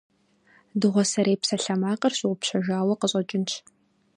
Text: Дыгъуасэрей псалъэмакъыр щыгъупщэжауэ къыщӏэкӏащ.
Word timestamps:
Дыгъуасэрей 0.79 1.37
псалъэмакъыр 1.41 2.13
щыгъупщэжауэ 2.17 2.95
къыщӏэкӏащ. 2.99 3.51